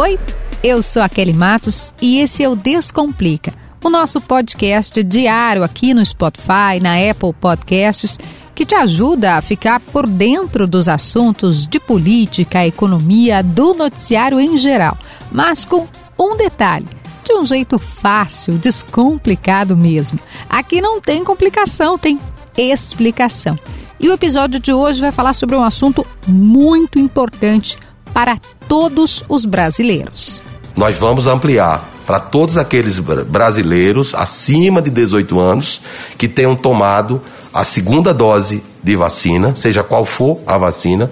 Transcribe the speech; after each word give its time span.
Oi, 0.00 0.16
eu 0.62 0.80
sou 0.80 1.02
a 1.02 1.08
Kelly 1.08 1.32
Matos 1.32 1.92
e 2.00 2.18
esse 2.18 2.44
é 2.44 2.48
o 2.48 2.54
Descomplica, 2.54 3.52
o 3.82 3.90
nosso 3.90 4.20
podcast 4.20 5.02
diário 5.02 5.64
aqui 5.64 5.92
no 5.92 6.06
Spotify, 6.06 6.78
na 6.80 6.94
Apple 7.10 7.32
Podcasts, 7.32 8.16
que 8.54 8.64
te 8.64 8.76
ajuda 8.76 9.34
a 9.34 9.42
ficar 9.42 9.80
por 9.80 10.06
dentro 10.06 10.68
dos 10.68 10.88
assuntos 10.88 11.66
de 11.66 11.80
política, 11.80 12.64
economia, 12.64 13.42
do 13.42 13.74
noticiário 13.74 14.38
em 14.38 14.56
geral, 14.56 14.96
mas 15.32 15.64
com 15.64 15.88
um 16.16 16.36
detalhe 16.36 16.86
de 17.24 17.32
um 17.32 17.44
jeito 17.44 17.76
fácil, 17.76 18.54
descomplicado 18.54 19.76
mesmo. 19.76 20.20
Aqui 20.48 20.80
não 20.80 21.00
tem 21.00 21.24
complicação, 21.24 21.98
tem 21.98 22.20
explicação. 22.56 23.58
E 23.98 24.08
o 24.08 24.12
episódio 24.12 24.60
de 24.60 24.72
hoje 24.72 25.00
vai 25.00 25.10
falar 25.10 25.34
sobre 25.34 25.56
um 25.56 25.62
assunto 25.64 26.06
muito 26.24 27.00
importante 27.00 27.76
para 28.14 28.38
todos 28.68 29.24
os 29.28 29.44
brasileiros. 29.44 30.42
Nós 30.76 30.96
vamos 30.96 31.26
ampliar 31.26 31.88
para 32.06 32.20
todos 32.20 32.56
aqueles 32.56 32.98
brasileiros 32.98 34.14
acima 34.14 34.80
de 34.80 34.90
18 34.90 35.40
anos 35.40 35.80
que 36.16 36.28
tenham 36.28 36.54
tomado 36.54 37.20
a 37.52 37.64
segunda 37.64 38.14
dose 38.14 38.62
de 38.82 38.94
vacina, 38.94 39.56
seja 39.56 39.82
qual 39.82 40.04
for 40.04 40.38
a 40.46 40.56
vacina, 40.56 41.10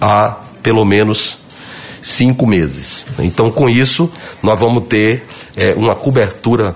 há 0.00 0.36
pelo 0.62 0.84
menos 0.84 1.38
cinco 2.02 2.46
meses. 2.46 3.06
Então, 3.18 3.50
com 3.50 3.68
isso, 3.68 4.10
nós 4.42 4.58
vamos 4.58 4.86
ter 4.86 5.26
é, 5.56 5.74
uma 5.76 5.94
cobertura 5.94 6.74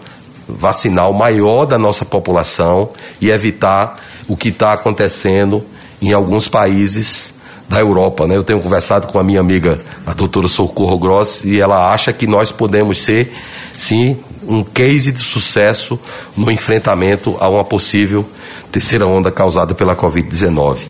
vacinal 0.48 1.12
maior 1.12 1.64
da 1.64 1.78
nossa 1.78 2.04
população 2.04 2.90
e 3.20 3.30
evitar 3.30 3.96
o 4.28 4.36
que 4.36 4.48
está 4.48 4.72
acontecendo 4.72 5.64
em 6.02 6.12
alguns 6.12 6.48
países 6.48 7.32
da 7.70 7.78
Europa. 7.78 8.26
Né? 8.26 8.36
Eu 8.36 8.42
tenho 8.42 8.60
conversado 8.60 9.06
com 9.06 9.18
a 9.18 9.22
minha 9.22 9.38
amiga, 9.38 9.78
a 10.04 10.12
doutora 10.12 10.48
Socorro 10.48 10.98
Gross, 10.98 11.44
e 11.44 11.60
ela 11.60 11.94
acha 11.94 12.12
que 12.12 12.26
nós 12.26 12.50
podemos 12.50 12.98
ser, 12.98 13.32
sim, 13.72 14.18
um 14.42 14.64
case 14.64 15.12
de 15.12 15.20
sucesso 15.20 15.96
no 16.36 16.50
enfrentamento 16.50 17.36
a 17.38 17.48
uma 17.48 17.64
possível 17.64 18.26
terceira 18.72 19.06
onda 19.06 19.30
causada 19.30 19.72
pela 19.72 19.94
Covid-19. 19.94 20.86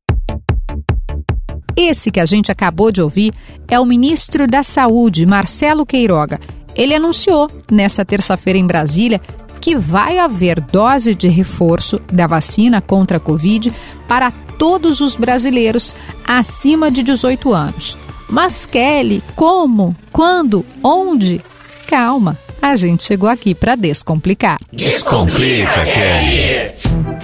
Esse 1.76 2.10
que 2.10 2.20
a 2.20 2.26
gente 2.26 2.50
acabou 2.50 2.90
de 2.90 3.02
ouvir 3.02 3.34
é 3.68 3.78
o 3.78 3.84
ministro 3.84 4.46
da 4.46 4.62
Saúde, 4.62 5.26
Marcelo 5.26 5.84
Queiroga. 5.84 6.40
Ele 6.74 6.94
anunciou 6.94 7.48
nessa 7.70 8.04
terça-feira 8.04 8.58
em 8.58 8.66
Brasília 8.66 9.20
que 9.60 9.76
vai 9.76 10.18
haver 10.18 10.60
dose 10.60 11.14
de 11.14 11.28
reforço 11.28 12.00
da 12.10 12.26
vacina 12.26 12.80
contra 12.80 13.18
a 13.18 13.20
Covid 13.20 13.72
para 14.08 14.30
todos 14.30 15.00
os 15.00 15.16
brasileiros 15.16 15.94
acima 16.26 16.90
de 16.90 17.02
18 17.02 17.52
anos. 17.52 17.96
Mas 18.28 18.64
Kelly, 18.64 19.22
como? 19.34 19.96
Quando? 20.12 20.64
Onde? 20.82 21.40
Calma, 21.86 22.38
a 22.62 22.76
gente 22.76 23.02
chegou 23.02 23.28
aqui 23.28 23.54
para 23.54 23.74
descomplicar. 23.74 24.58
Descomplica, 24.72 25.84
Kelly! 25.84 27.19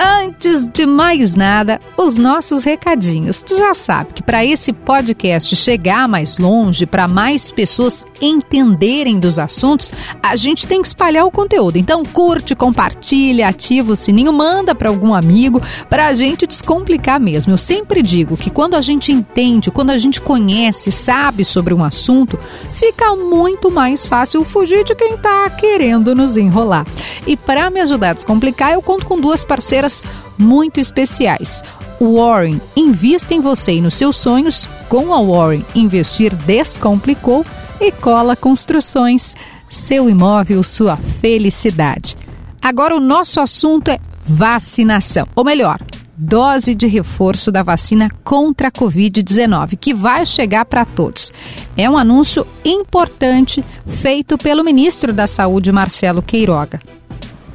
Antes 0.00 0.68
de 0.68 0.86
mais 0.86 1.34
nada, 1.34 1.80
os 1.96 2.16
nossos 2.16 2.62
recadinhos. 2.62 3.42
Tu 3.42 3.58
já 3.58 3.74
sabe 3.74 4.12
que 4.12 4.22
para 4.22 4.44
esse 4.44 4.72
podcast 4.72 5.56
chegar 5.56 6.06
mais 6.06 6.38
longe, 6.38 6.86
para 6.86 7.08
mais 7.08 7.50
pessoas 7.50 8.06
entenderem 8.22 9.18
dos 9.18 9.40
assuntos, 9.40 9.92
a 10.22 10.36
gente 10.36 10.68
tem 10.68 10.80
que 10.80 10.86
espalhar 10.86 11.26
o 11.26 11.32
conteúdo. 11.32 11.78
Então 11.78 12.04
curte, 12.04 12.54
compartilha, 12.54 13.48
ativa 13.48 13.92
o 13.92 13.96
sininho, 13.96 14.32
manda 14.32 14.72
para 14.72 14.88
algum 14.88 15.12
amigo, 15.12 15.60
para 15.90 16.06
a 16.06 16.14
gente 16.14 16.46
descomplicar 16.46 17.18
mesmo. 17.18 17.54
Eu 17.54 17.58
sempre 17.58 18.00
digo 18.00 18.36
que 18.36 18.50
quando 18.50 18.74
a 18.74 18.80
gente 18.80 19.10
entende, 19.10 19.72
quando 19.72 19.90
a 19.90 19.98
gente 19.98 20.20
conhece, 20.20 20.92
sabe 20.92 21.44
sobre 21.44 21.74
um 21.74 21.82
assunto, 21.82 22.38
fica 22.72 23.16
muito 23.16 23.68
mais 23.68 24.06
fácil 24.06 24.44
fugir 24.44 24.84
de 24.84 24.94
quem 24.94 25.14
está 25.14 25.50
querendo 25.50 26.14
nos 26.14 26.36
enrolar. 26.36 26.86
E 27.26 27.36
para 27.36 27.68
me 27.68 27.80
ajudar 27.80 28.10
a 28.10 28.14
descomplicar, 28.14 28.72
eu 28.72 28.80
conto 28.80 29.04
com 29.04 29.20
duas 29.20 29.42
parceiras 29.42 29.87
muito 30.36 30.78
especiais. 30.80 31.62
Warren 32.00 32.60
invista 32.76 33.34
em 33.34 33.40
você 33.40 33.72
e 33.72 33.80
nos 33.80 33.94
seus 33.94 34.16
sonhos. 34.16 34.68
Com 34.88 35.12
a 35.12 35.20
Warren, 35.20 35.64
investir 35.74 36.34
descomplicou 36.34 37.44
e 37.80 37.90
cola 37.92 38.36
construções. 38.36 39.34
Seu 39.70 40.08
imóvel, 40.08 40.62
sua 40.62 40.96
felicidade. 40.96 42.16
Agora 42.62 42.96
o 42.96 43.00
nosso 43.00 43.40
assunto 43.40 43.88
é 43.90 43.98
vacinação, 44.24 45.26
ou 45.34 45.44
melhor, 45.44 45.80
dose 46.16 46.74
de 46.74 46.86
reforço 46.86 47.52
da 47.52 47.62
vacina 47.62 48.10
contra 48.24 48.68
a 48.68 48.72
Covid-19, 48.72 49.78
que 49.78 49.94
vai 49.94 50.26
chegar 50.26 50.64
para 50.64 50.84
todos. 50.84 51.32
É 51.76 51.88
um 51.88 51.96
anúncio 51.96 52.46
importante 52.64 53.64
feito 53.86 54.36
pelo 54.36 54.64
ministro 54.64 55.12
da 55.12 55.26
Saúde, 55.26 55.70
Marcelo 55.70 56.20
Queiroga. 56.20 56.80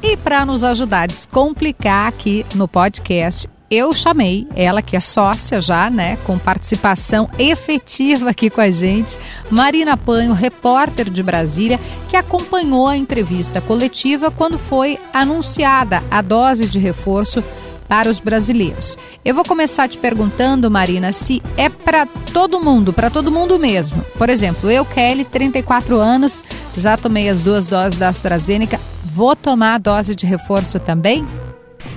E 0.06 0.18
para 0.18 0.44
nos 0.44 0.62
ajudar 0.62 1.04
a 1.04 1.06
descomplicar 1.06 2.08
aqui 2.08 2.44
no 2.54 2.68
podcast, 2.68 3.48
eu 3.70 3.94
chamei 3.94 4.46
ela, 4.54 4.82
que 4.82 4.98
é 4.98 5.00
sócia 5.00 5.62
já, 5.62 5.88
né, 5.88 6.18
com 6.26 6.38
participação 6.38 7.26
efetiva 7.38 8.28
aqui 8.28 8.50
com 8.50 8.60
a 8.60 8.70
gente, 8.70 9.18
Marina 9.50 9.96
Panho, 9.96 10.34
repórter 10.34 11.08
de 11.08 11.22
Brasília, 11.22 11.80
que 12.10 12.18
acompanhou 12.18 12.86
a 12.86 12.98
entrevista 12.98 13.62
coletiva 13.62 14.30
quando 14.30 14.58
foi 14.58 14.98
anunciada 15.10 16.02
a 16.10 16.20
dose 16.20 16.68
de 16.68 16.78
reforço 16.78 17.42
para 17.88 18.10
os 18.10 18.18
brasileiros. 18.18 18.96
Eu 19.24 19.34
vou 19.34 19.44
começar 19.44 19.88
te 19.88 19.98
perguntando, 19.98 20.70
Marina, 20.70 21.12
se 21.12 21.42
é 21.56 21.68
para 21.68 22.06
todo 22.32 22.60
mundo, 22.60 22.92
para 22.92 23.10
todo 23.10 23.30
mundo 23.30 23.58
mesmo. 23.58 24.04
Por 24.18 24.28
exemplo, 24.28 24.70
eu, 24.70 24.84
Kelly, 24.84 25.24
34 25.24 25.96
anos, 25.96 26.42
já 26.76 26.96
tomei 26.96 27.28
as 27.28 27.40
duas 27.40 27.66
doses 27.66 27.98
da 27.98 28.08
AstraZeneca. 28.08 28.80
Vou 29.04 29.36
tomar 29.36 29.74
a 29.74 29.78
dose 29.78 30.14
de 30.14 30.26
reforço 30.26 30.78
também? 30.78 31.24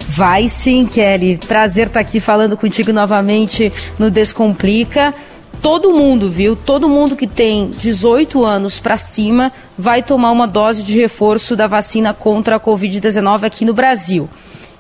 Vai 0.08 0.48
sim, 0.48 0.86
Kelly. 0.86 1.38
Prazer 1.48 1.88
estar 1.88 2.00
aqui 2.00 2.20
falando 2.20 2.58
contigo 2.58 2.94
novamente 2.94 3.72
no 3.98 4.10
Descomplica. 4.10 5.14
Todo 5.62 5.94
mundo, 5.94 6.30
viu? 6.30 6.56
Todo 6.56 6.88
mundo 6.88 7.16
que 7.16 7.28
tem 7.28 7.72
18 7.72 8.46
anos 8.46 8.80
para 8.80 8.98
cima 8.98 9.52
vai 9.78 10.04
tomar 10.04 10.32
uma 10.32 10.48
dose 10.48 10.84
de 10.84 10.98
reforço 10.98 11.56
da 11.56 11.68
vacina 11.68 12.14
contra 12.14 12.56
a 12.56 12.60
Covid-19 12.60 13.44
aqui 13.44 13.66
no 13.66 13.74
Brasil. 13.74 14.30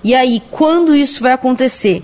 E 0.03 0.13
aí, 0.13 0.41
quando 0.51 0.95
isso 0.95 1.21
vai 1.21 1.33
acontecer? 1.33 2.03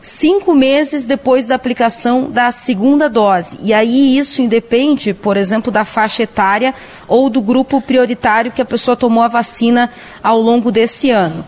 cinco 0.00 0.54
meses 0.54 1.06
depois 1.06 1.46
da 1.46 1.54
aplicação 1.54 2.30
da 2.30 2.50
segunda 2.50 3.08
dose. 3.08 3.58
E 3.62 3.72
aí 3.72 4.16
isso 4.16 4.40
independe, 4.40 5.12
por 5.12 5.36
exemplo, 5.36 5.72
da 5.72 5.84
faixa 5.84 6.22
etária 6.22 6.74
ou 7.06 7.28
do 7.28 7.40
grupo 7.40 7.80
prioritário 7.80 8.52
que 8.52 8.62
a 8.62 8.66
pessoa 8.66 8.96
tomou 8.96 9.22
a 9.22 9.28
vacina 9.28 9.90
ao 10.22 10.40
longo 10.40 10.70
desse 10.70 11.10
ano. 11.10 11.44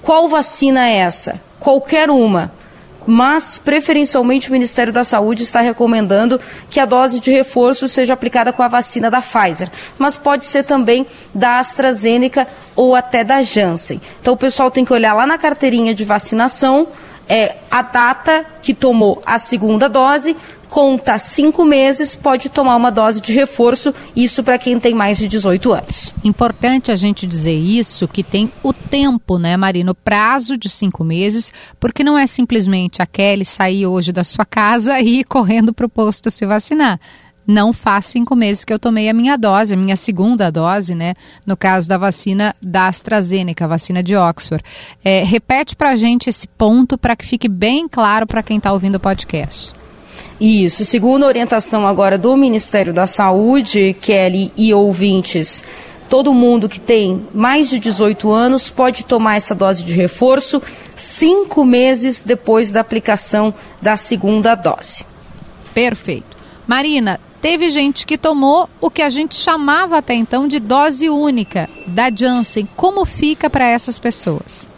Qual 0.00 0.28
vacina 0.28 0.88
é 0.88 0.98
essa? 0.98 1.40
Qualquer 1.58 2.10
uma. 2.10 2.52
Mas, 3.10 3.56
preferencialmente, 3.56 4.50
o 4.50 4.52
Ministério 4.52 4.92
da 4.92 5.02
Saúde 5.02 5.42
está 5.42 5.62
recomendando 5.62 6.38
que 6.68 6.78
a 6.78 6.84
dose 6.84 7.18
de 7.18 7.30
reforço 7.30 7.88
seja 7.88 8.12
aplicada 8.12 8.52
com 8.52 8.62
a 8.62 8.68
vacina 8.68 9.10
da 9.10 9.22
Pfizer. 9.22 9.70
Mas 9.96 10.18
pode 10.18 10.44
ser 10.44 10.62
também 10.64 11.06
da 11.34 11.58
AstraZeneca 11.58 12.46
ou 12.76 12.94
até 12.94 13.24
da 13.24 13.42
Janssen. 13.42 13.98
Então, 14.20 14.34
o 14.34 14.36
pessoal 14.36 14.70
tem 14.70 14.84
que 14.84 14.92
olhar 14.92 15.14
lá 15.14 15.26
na 15.26 15.38
carteirinha 15.38 15.94
de 15.94 16.04
vacinação 16.04 16.88
é 17.28 17.56
a 17.70 17.82
data 17.82 18.44
que 18.62 18.72
tomou 18.72 19.22
a 19.26 19.38
segunda 19.38 19.88
dose, 19.88 20.36
conta 20.68 21.18
cinco 21.18 21.64
meses, 21.64 22.14
pode 22.14 22.48
tomar 22.48 22.76
uma 22.76 22.90
dose 22.90 23.20
de 23.20 23.32
reforço, 23.32 23.94
isso 24.14 24.42
para 24.42 24.58
quem 24.58 24.78
tem 24.78 24.94
mais 24.94 25.18
de 25.18 25.26
18 25.26 25.72
anos. 25.72 26.14
Importante 26.24 26.90
a 26.90 26.96
gente 26.96 27.26
dizer 27.26 27.56
isso, 27.56 28.06
que 28.06 28.22
tem 28.22 28.52
o 28.62 28.72
tempo, 28.72 29.38
né, 29.38 29.56
Marina, 29.56 29.92
o 29.92 29.94
prazo 29.94 30.56
de 30.56 30.68
cinco 30.68 31.04
meses, 31.04 31.52
porque 31.80 32.04
não 32.04 32.18
é 32.18 32.26
simplesmente 32.26 33.02
a 33.02 33.06
Kelly 33.06 33.44
sair 33.44 33.86
hoje 33.86 34.12
da 34.12 34.24
sua 34.24 34.44
casa 34.44 35.00
e 35.00 35.20
ir 35.20 35.24
correndo 35.24 35.72
para 35.72 35.86
o 35.86 35.90
posto 35.90 36.30
se 36.30 36.46
vacinar 36.46 37.00
não 37.48 37.72
faz 37.72 38.04
cinco 38.04 38.36
meses 38.36 38.62
que 38.62 38.72
eu 38.72 38.78
tomei 38.78 39.08
a 39.08 39.14
minha 39.14 39.38
dose, 39.38 39.72
a 39.72 39.76
minha 39.76 39.96
segunda 39.96 40.52
dose, 40.52 40.94
né? 40.94 41.14
No 41.46 41.56
caso 41.56 41.88
da 41.88 41.96
vacina 41.96 42.54
da 42.60 42.88
AstraZeneca, 42.88 43.64
a 43.64 43.68
vacina 43.68 44.02
de 44.02 44.14
Oxford. 44.14 44.62
É, 45.02 45.24
repete 45.24 45.74
para 45.74 45.88
a 45.88 45.96
gente 45.96 46.28
esse 46.28 46.46
ponto 46.46 46.98
para 46.98 47.16
que 47.16 47.24
fique 47.24 47.48
bem 47.48 47.88
claro 47.88 48.26
para 48.26 48.42
quem 48.42 48.58
está 48.58 48.70
ouvindo 48.70 48.96
o 48.96 49.00
podcast. 49.00 49.72
Isso, 50.38 50.84
segundo 50.84 51.24
a 51.24 51.26
orientação 51.26 51.86
agora 51.86 52.18
do 52.18 52.36
Ministério 52.36 52.92
da 52.92 53.06
Saúde, 53.06 53.96
Kelly 53.98 54.52
e 54.54 54.74
ouvintes, 54.74 55.64
todo 56.08 56.34
mundo 56.34 56.68
que 56.68 56.78
tem 56.78 57.26
mais 57.32 57.70
de 57.70 57.78
18 57.78 58.30
anos 58.30 58.68
pode 58.68 59.06
tomar 59.06 59.36
essa 59.36 59.54
dose 59.54 59.82
de 59.82 59.94
reforço 59.94 60.62
cinco 60.94 61.64
meses 61.64 62.22
depois 62.22 62.70
da 62.70 62.80
aplicação 62.80 63.54
da 63.80 63.96
segunda 63.96 64.54
dose. 64.54 65.04
Perfeito. 65.72 66.36
Marina, 66.66 67.18
teve 67.40 67.70
gente 67.70 68.06
que 68.06 68.18
tomou 68.18 68.68
o 68.80 68.90
que 68.90 69.02
a 69.02 69.10
gente 69.10 69.34
chamava 69.34 69.98
até 69.98 70.14
então 70.14 70.46
de 70.46 70.58
dose 70.58 71.08
única 71.08 71.68
da 71.86 72.10
Janssen. 72.14 72.68
Como 72.76 73.04
fica 73.04 73.48
para 73.48 73.66
essas 73.66 73.98
pessoas? 73.98 74.68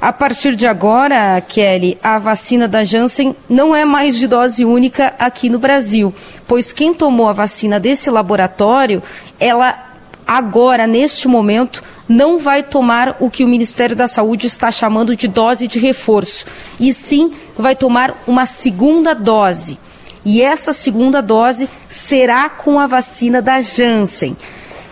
A 0.00 0.12
partir 0.12 0.56
de 0.56 0.66
agora, 0.66 1.40
Kelly, 1.40 1.96
a 2.02 2.18
vacina 2.18 2.66
da 2.66 2.82
Janssen 2.82 3.36
não 3.48 3.72
é 3.72 3.84
mais 3.84 4.16
de 4.16 4.26
dose 4.26 4.64
única 4.64 5.14
aqui 5.16 5.48
no 5.48 5.60
Brasil, 5.60 6.12
pois 6.46 6.72
quem 6.72 6.92
tomou 6.92 7.28
a 7.28 7.32
vacina 7.32 7.78
desse 7.78 8.10
laboratório, 8.10 9.00
ela 9.38 9.92
agora, 10.26 10.88
neste 10.88 11.28
momento, 11.28 11.84
não 12.08 12.38
vai 12.38 12.64
tomar 12.64 13.16
o 13.20 13.30
que 13.30 13.44
o 13.44 13.48
Ministério 13.48 13.94
da 13.94 14.08
Saúde 14.08 14.48
está 14.48 14.72
chamando 14.72 15.14
de 15.14 15.28
dose 15.28 15.68
de 15.68 15.78
reforço, 15.78 16.46
e 16.80 16.92
sim 16.92 17.32
vai 17.56 17.76
tomar 17.76 18.12
uma 18.26 18.44
segunda 18.44 19.14
dose. 19.14 19.78
E 20.24 20.42
essa 20.42 20.72
segunda 20.72 21.20
dose 21.20 21.68
será 21.88 22.48
com 22.48 22.78
a 22.78 22.86
vacina 22.86 23.42
da 23.42 23.60
Janssen. 23.60 24.36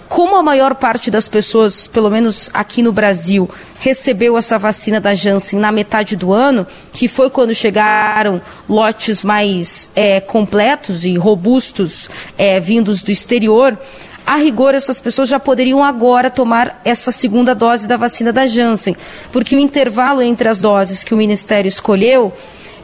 Como 0.09 0.35
a 0.35 0.43
maior 0.43 0.75
parte 0.75 1.09
das 1.09 1.29
pessoas, 1.29 1.87
pelo 1.87 2.11
menos 2.11 2.51
aqui 2.53 2.83
no 2.83 2.93
Brasil, 2.93 3.49
recebeu 3.79 4.37
essa 4.37 4.59
vacina 4.59 5.01
da 5.01 5.15
Janssen 5.15 5.61
na 5.61 5.71
metade 5.71 6.17
do 6.17 6.33
ano, 6.33 6.67
que 6.93 7.07
foi 7.07 7.31
quando 7.31 7.55
chegaram 7.55 8.43
lotes 8.69 9.23
mais 9.23 9.89
é, 9.95 10.21
completos 10.21 11.05
e 11.05 11.17
robustos 11.17 12.11
é, 12.37 12.59
vindos 12.59 13.05
do 13.05 13.13
exterior, 13.13 13.79
a 14.27 14.37
rigor, 14.37 14.75
essas 14.75 15.01
pessoas 15.01 15.29
já 15.29 15.41
poderiam 15.41 15.83
agora 15.83 16.31
tomar 16.31 16.81
essa 16.85 17.11
segunda 17.11 17.55
dose 17.55 17.89
da 17.89 17.97
vacina 17.97 18.33
da 18.33 18.47
Janssen, 18.47 18.97
porque 19.33 19.57
o 19.57 19.59
intervalo 19.59 20.23
entre 20.23 20.49
as 20.49 20.61
doses 20.61 21.03
que 21.03 21.15
o 21.15 21.17
Ministério 21.17 21.69
escolheu 21.69 22.33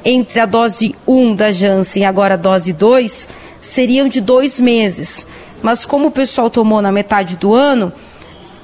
entre 0.08 0.38
a 0.38 0.46
dose 0.46 0.94
1 1.04 1.34
da 1.34 1.50
Janssen 1.50 2.04
e 2.04 2.06
agora 2.06 2.34
a 2.34 2.36
dose 2.36 2.72
2 2.72 3.28
seriam 3.60 4.06
de 4.06 4.20
dois 4.20 4.60
meses. 4.60 5.26
Mas 5.60 5.84
como 5.84 6.06
o 6.06 6.10
pessoal 6.12 6.48
tomou 6.48 6.80
na 6.80 6.92
metade 6.92 7.36
do 7.36 7.52
ano, 7.52 7.92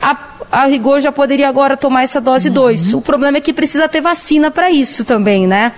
a, 0.01 0.17
a 0.53 0.67
rigor 0.67 1.01
já 1.01 1.11
poderia 1.11 1.49
agora 1.49 1.77
tomar 1.77 2.05
essa 2.05 2.21
dose 2.21 2.49
2. 2.49 2.93
Uhum. 2.93 3.01
O 3.01 3.03
problema 3.03 3.39
é 3.39 3.41
que 3.41 3.53
precisa 3.53 3.89
ter 3.89 4.01
vacina 4.01 4.53
para 4.53 4.71
isso 4.71 5.05
também, 5.05 5.45
né? 5.45 5.73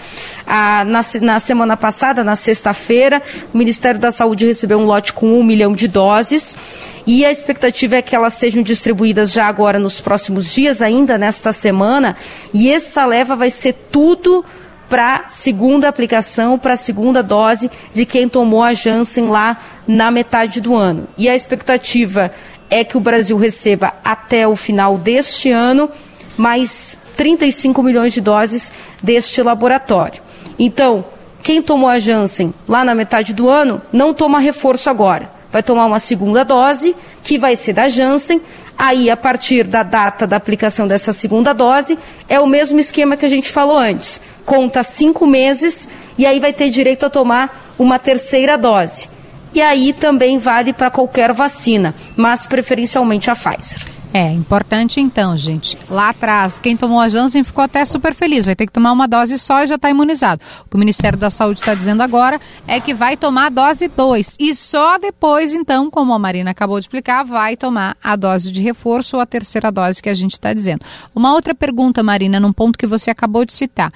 Ah, 0.46 0.84
na, 0.84 1.00
na 1.22 1.38
semana 1.38 1.78
passada, 1.78 2.22
na 2.22 2.36
sexta-feira, 2.36 3.22
o 3.54 3.56
Ministério 3.56 3.98
da 3.98 4.10
Saúde 4.10 4.44
recebeu 4.44 4.78
um 4.78 4.84
lote 4.84 5.14
com 5.14 5.40
um 5.40 5.42
milhão 5.42 5.72
de 5.72 5.88
doses 5.88 6.58
e 7.06 7.24
a 7.24 7.30
expectativa 7.30 7.96
é 7.96 8.02
que 8.02 8.14
elas 8.14 8.34
sejam 8.34 8.62
distribuídas 8.62 9.32
já 9.32 9.46
agora 9.46 9.78
nos 9.78 9.98
próximos 9.98 10.52
dias, 10.52 10.82
ainda 10.82 11.16
nesta 11.16 11.52
semana, 11.52 12.16
e 12.52 12.70
essa 12.70 13.06
leva 13.06 13.34
vai 13.34 13.48
ser 13.48 13.72
tudo 13.90 14.44
para 14.88 15.24
segunda 15.28 15.88
aplicação, 15.88 16.58
para 16.58 16.76
segunda 16.76 17.22
dose 17.22 17.70
de 17.92 18.04
quem 18.04 18.28
tomou 18.28 18.62
a 18.62 18.72
Janssen 18.72 19.26
lá 19.26 19.56
na 19.86 20.10
metade 20.10 20.60
do 20.60 20.74
ano. 20.74 21.08
E 21.16 21.28
a 21.28 21.34
expectativa 21.34 22.30
é 22.70 22.84
que 22.84 22.96
o 22.96 23.00
Brasil 23.00 23.36
receba 23.36 23.92
até 24.04 24.46
o 24.46 24.56
final 24.56 24.98
deste 24.98 25.50
ano 25.50 25.90
mais 26.36 26.96
35 27.16 27.82
milhões 27.82 28.12
de 28.12 28.20
doses 28.20 28.72
deste 29.02 29.42
laboratório. 29.42 30.22
Então, 30.58 31.04
quem 31.42 31.60
tomou 31.62 31.88
a 31.88 31.98
Janssen 31.98 32.54
lá 32.66 32.84
na 32.84 32.94
metade 32.94 33.32
do 33.32 33.48
ano 33.48 33.80
não 33.92 34.14
toma 34.14 34.38
reforço 34.38 34.90
agora. 34.90 35.30
Vai 35.52 35.62
tomar 35.62 35.86
uma 35.86 35.98
segunda 35.98 36.44
dose, 36.44 36.96
que 37.22 37.38
vai 37.38 37.54
ser 37.54 37.74
da 37.74 37.88
Janssen. 37.88 38.40
Aí, 38.76 39.08
a 39.08 39.16
partir 39.16 39.62
da 39.62 39.84
data 39.84 40.26
da 40.26 40.36
aplicação 40.36 40.88
dessa 40.88 41.12
segunda 41.12 41.52
dose, 41.52 41.96
é 42.28 42.40
o 42.40 42.46
mesmo 42.46 42.80
esquema 42.80 43.16
que 43.16 43.24
a 43.24 43.28
gente 43.28 43.52
falou 43.52 43.78
antes 43.78 44.20
conta 44.44 44.82
cinco 44.82 45.26
meses 45.26 45.88
e 46.16 46.26
aí 46.26 46.38
vai 46.40 46.52
ter 46.52 46.70
direito 46.70 47.04
a 47.06 47.10
tomar 47.10 47.74
uma 47.78 47.98
terceira 47.98 48.56
dose. 48.56 49.08
E 49.52 49.60
aí 49.60 49.92
também 49.92 50.38
vale 50.38 50.72
para 50.72 50.90
qualquer 50.90 51.32
vacina, 51.32 51.94
mas 52.16 52.46
preferencialmente 52.46 53.30
a 53.30 53.36
Pfizer. 53.36 53.94
É 54.16 54.30
importante 54.30 55.00
então, 55.00 55.36
gente. 55.36 55.76
Lá 55.90 56.10
atrás, 56.10 56.56
quem 56.56 56.76
tomou 56.76 57.00
a 57.00 57.08
Janssen 57.08 57.42
ficou 57.42 57.64
até 57.64 57.84
super 57.84 58.14
feliz. 58.14 58.44
Vai 58.44 58.54
ter 58.54 58.64
que 58.64 58.72
tomar 58.72 58.92
uma 58.92 59.08
dose 59.08 59.36
só 59.36 59.64
e 59.64 59.66
já 59.66 59.74
está 59.74 59.90
imunizado. 59.90 60.40
O 60.64 60.70
que 60.70 60.76
o 60.76 60.78
Ministério 60.78 61.18
da 61.18 61.30
Saúde 61.30 61.58
está 61.58 61.74
dizendo 61.74 62.00
agora 62.00 62.40
é 62.64 62.78
que 62.78 62.94
vai 62.94 63.16
tomar 63.16 63.46
a 63.46 63.48
dose 63.48 63.88
2. 63.88 64.36
E 64.38 64.54
só 64.54 64.98
depois, 64.98 65.52
então, 65.52 65.90
como 65.90 66.14
a 66.14 66.18
Marina 66.18 66.52
acabou 66.52 66.78
de 66.78 66.84
explicar, 66.84 67.24
vai 67.24 67.56
tomar 67.56 67.96
a 68.02 68.14
dose 68.14 68.52
de 68.52 68.62
reforço 68.62 69.16
ou 69.16 69.22
a 69.22 69.26
terceira 69.26 69.72
dose 69.72 70.00
que 70.00 70.08
a 70.08 70.14
gente 70.14 70.34
está 70.34 70.54
dizendo. 70.54 70.82
Uma 71.12 71.32
outra 71.32 71.52
pergunta, 71.52 72.00
Marina, 72.00 72.38
num 72.38 72.52
ponto 72.52 72.78
que 72.78 72.86
você 72.86 73.10
acabou 73.10 73.44
de 73.44 73.52
citar 73.52 73.92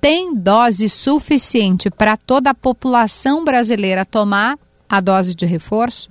tem 0.00 0.34
dose 0.34 0.88
suficiente 0.88 1.90
para 1.90 2.16
toda 2.16 2.50
a 2.50 2.54
população 2.54 3.44
brasileira 3.44 4.04
tomar 4.04 4.58
a 4.88 5.00
dose 5.00 5.34
de 5.34 5.44
reforço? 5.44 6.08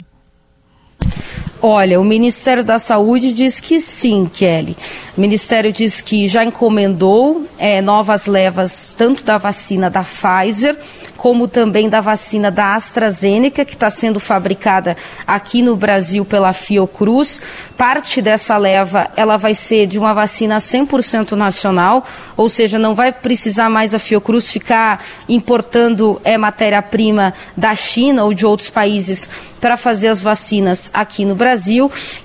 Olha, 1.61 1.99
o 1.99 2.05
Ministério 2.05 2.63
da 2.63 2.79
Saúde 2.79 3.33
diz 3.33 3.59
que 3.59 3.81
sim, 3.81 4.29
Kelly. 4.31 4.77
O 5.17 5.19
Ministério 5.19 5.73
diz 5.73 5.99
que 5.99 6.25
já 6.25 6.45
encomendou 6.45 7.45
é, 7.57 7.81
novas 7.81 8.27
levas, 8.27 8.95
tanto 8.97 9.25
da 9.25 9.37
vacina 9.37 9.89
da 9.89 10.01
Pfizer 10.01 10.77
como 11.19 11.49
também 11.49 11.89
da 11.89 11.99
vacina 11.99 12.49
da 12.49 12.75
AstraZeneca, 12.75 13.65
que 13.65 13.73
está 13.73 13.89
sendo 13.89 14.21
fabricada 14.21 14.95
aqui 15.27 15.61
no 15.61 15.75
Brasil 15.75 16.23
pela 16.23 16.53
Fiocruz. 16.53 17.41
Parte 17.75 18.21
dessa 18.21 18.55
leva 18.55 19.11
ela 19.17 19.35
vai 19.35 19.53
ser 19.53 19.85
de 19.85 19.99
uma 19.99 20.13
vacina 20.13 20.57
100% 20.57 21.33
nacional, 21.33 22.05
ou 22.37 22.47
seja, 22.47 22.79
não 22.79 22.95
vai 22.95 23.11
precisar 23.11 23.69
mais 23.69 23.93
a 23.93 23.99
Fiocruz 23.99 24.49
ficar 24.49 25.03
importando 25.27 26.21
é, 26.23 26.37
matéria-prima 26.37 27.33
da 27.55 27.75
China 27.75 28.23
ou 28.23 28.33
de 28.33 28.45
outros 28.45 28.69
países 28.69 29.29
para 29.59 29.75
fazer 29.75 30.07
as 30.07 30.21
vacinas 30.21 30.89
aqui 30.93 31.25
no 31.25 31.35
Brasil. 31.35 31.48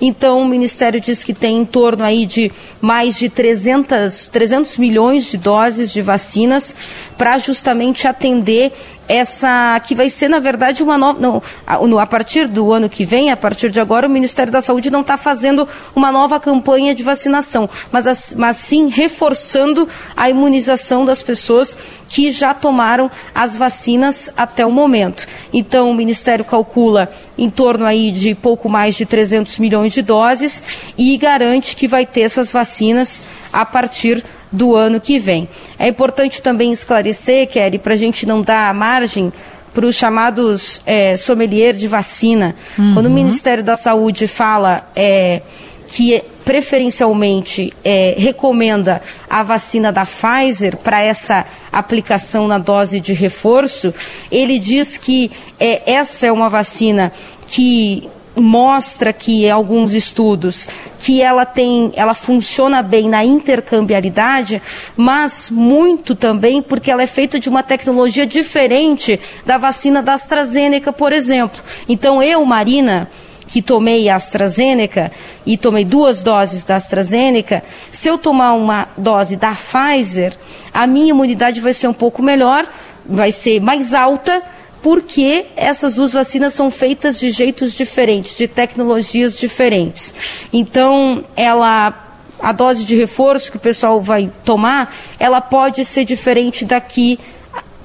Então, 0.01 0.41
o 0.41 0.47
Ministério 0.47 1.01
diz 1.01 1.25
que 1.25 1.33
tem 1.33 1.59
em 1.59 1.65
torno 1.65 2.05
aí 2.05 2.27
de 2.27 2.51
mais 2.81 3.19
de 3.19 3.29
300, 3.29 4.29
300 4.29 4.77
milhões 4.79 5.25
de 5.25 5.39
doses 5.39 5.93
de 5.93 6.03
vacinas 6.03 6.75
para 7.17 7.39
justamente 7.39 8.07
atender 8.07 8.73
essa 9.09 9.81
que 9.81 9.95
vai 9.95 10.09
ser 10.09 10.29
na 10.29 10.41
verdade 10.41 10.83
uma 10.83 10.97
nova 10.97 11.21
não, 11.21 11.43
a, 11.99 12.07
partir 12.07 12.49
do 12.49 12.73
ano 12.73 12.89
que 12.89 13.05
vem 13.05 13.31
a 13.31 13.37
partir 13.37 13.71
de 13.71 13.81
agora 13.81 14.07
o 14.07 14.11
Ministério 14.11 14.53
da 14.53 14.61
Saúde 14.61 14.91
não 14.91 15.01
está 15.03 15.17
fazendo 15.17 15.69
uma 15.95 16.11
nova 16.11 16.41
campanha 16.41 16.95
de 16.95 17.03
vacinação 17.03 17.69
mas, 17.93 18.35
mas 18.37 18.57
sim 18.57 18.89
reforçando 18.89 19.89
a 20.17 20.31
imunização 20.31 21.05
das 21.05 21.23
pessoas 21.23 21.77
que 22.09 22.31
já 22.31 22.55
tomaram 22.55 23.11
as 23.35 23.57
vacinas 23.57 24.31
até 24.37 24.65
o 24.65 24.71
momento. 24.71 25.27
Então 25.53 25.91
o 25.91 25.95
Ministério 25.95 26.45
calcula 26.45 27.11
em 27.37 27.51
torno 27.51 27.85
aí 27.85 28.11
de 28.13 28.35
pouco 28.35 28.69
mais 28.69 28.95
de 28.95 29.05
300 29.05 29.59
milhões 29.59 29.93
de 29.93 30.03
doses 30.03 30.63
e 30.97 31.17
garante 31.17 31.75
que 31.75 31.89
vai 31.89 32.07
ter 32.07 32.21
essas 32.21 32.53
vacinas 32.53 33.23
a 33.53 33.65
partir 33.65 34.25
do 34.51 34.75
ano 34.75 35.01
que 35.01 35.19
vem. 35.19 35.49
É 35.79 35.89
importante 35.89 36.41
também 36.41 36.73
esclarecer, 36.73 37.49
Kelly, 37.49 37.79
para 37.79 37.95
a 37.95 37.97
gente 37.97 38.27
não 38.27 38.43
dar 38.43 38.73
margem 38.75 39.33
para 39.73 39.87
os 39.87 39.97
chamados 39.97 40.81
é, 40.87 41.17
sommelier 41.17 41.75
de 41.75 41.89
vacina. 41.89 42.55
Uhum. 42.79 42.95
Quando 42.95 43.07
o 43.07 43.11
Ministério 43.11 43.65
da 43.65 43.75
Saúde 43.75 44.29
fala 44.29 44.89
é, 44.95 45.43
que 45.89 46.23
preferencialmente 46.45 47.73
é, 47.85 48.15
recomenda 48.17 49.03
a 49.29 49.43
vacina 49.43 49.91
da 49.91 50.07
Pfizer 50.07 50.77
para 50.77 51.03
essa 51.03 51.45
aplicação 51.73 52.47
na 52.47 52.59
dose 52.59 53.01
de 53.01 53.13
reforço, 53.13 53.93
ele 54.31 54.59
diz 54.59 54.97
que 54.97 55.31
é, 55.59 55.93
essa 55.93 56.27
é 56.27 56.33
uma 56.33 56.49
vacina 56.49 57.13
que 57.47 58.09
mostra 58.37 59.13
que 59.13 59.49
alguns 59.49 59.93
estudos 59.93 60.67
que 60.99 61.21
ela 61.21 61.45
tem, 61.45 61.93
ela 61.95 62.15
funciona 62.15 62.83
bem 62.83 63.09
na 63.09 63.25
intercambiabilidade, 63.25 64.61
mas 64.97 65.51
muito 65.51 66.15
também 66.15 66.61
porque 66.61 66.91
ela 66.91 67.03
é 67.03 67.07
feita 67.07 67.39
de 67.39 67.49
uma 67.49 67.63
tecnologia 67.63 68.27
diferente 68.27 69.21
da 69.47 69.59
vacina 69.59 70.03
da 70.03 70.15
AstraZeneca, 70.15 70.93
por 70.93 71.13
exemplo. 71.13 71.63
Então 71.89 72.23
eu, 72.23 72.45
Marina, 72.45 73.09
que 73.47 73.63
tomei 73.63 74.09
a 74.09 74.17
AstraZeneca 74.17 75.13
e 75.47 75.57
tomei 75.57 75.85
duas 75.85 76.23
doses 76.23 76.65
da 76.65 76.75
AstraZeneca, 76.75 77.63
se 77.91 78.09
eu 78.09 78.19
tomar 78.19 78.55
uma 78.55 78.89
dose 78.97 79.37
da 79.37 79.55
Pfizer, 79.55 80.37
a 80.73 80.87
minha 80.87 81.11
imunidade 81.11 81.61
vai 81.61 81.73
ser 81.73 81.87
um 81.87 81.93
pouco 81.93 82.23
melhor, 82.23 82.67
vai 83.07 83.31
ser 83.31 83.61
mais 83.61 83.95
alta 83.95 84.43
porque 84.85 85.47
essas 85.57 85.95
duas 85.95 86.13
vacinas 86.13 86.53
são 86.53 86.71
feitas 86.71 87.19
de 87.19 87.31
jeitos 87.31 87.73
diferentes, 87.73 88.37
de 88.37 88.47
tecnologias 88.47 89.35
diferentes. 89.35 90.15
Então, 90.53 91.25
ela 91.35 92.03
a 92.39 92.53
dose 92.53 92.85
de 92.85 92.95
reforço 92.95 93.51
que 93.51 93.57
o 93.57 93.61
pessoal 93.61 94.03
vai 94.03 94.31
tomar, 94.45 94.95
ela 95.19 95.41
pode 95.41 95.83
ser 95.87 96.05
diferente 96.05 96.67
da 96.67 96.83
que 96.83 97.19